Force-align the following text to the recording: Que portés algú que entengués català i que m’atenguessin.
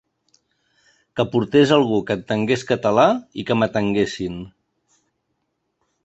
Que 1.19 1.25
portés 1.33 1.73
algú 1.75 1.99
que 2.07 2.15
entengués 2.19 2.65
català 2.71 3.05
i 3.43 3.45
que 3.49 3.57
m’atenguessin. 3.59 4.41